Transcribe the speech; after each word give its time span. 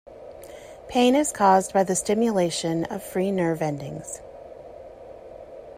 Pain 0.87 1.13
is 1.15 1.31
caused 1.31 1.73
by 1.73 1.83
the 1.83 1.95
stimulation 1.95 2.85
of 2.85 3.03
free 3.03 3.29
nerve 3.31 3.61
endings. 3.61 4.19